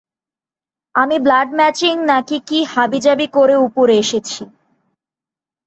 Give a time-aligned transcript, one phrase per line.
[0.95, 4.41] আমি blood matching নাকি কী হাবিজাবি করে উপরে এসেছি।